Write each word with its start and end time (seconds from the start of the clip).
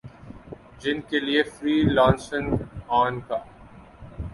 جن 0.81 1.01
کے 1.09 1.19
لیے 1.19 1.43
فری 1.51 1.75
لانسنگ 1.89 2.53
ان 2.91 3.19
کا 3.27 3.37